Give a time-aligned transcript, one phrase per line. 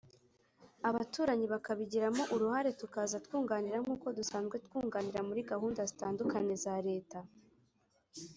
[0.89, 7.19] abaturanyi bakabigiramo uruhare tukaza twunganira nkuko dusanzwe twunganira muri gahunda zitandukanye za Leta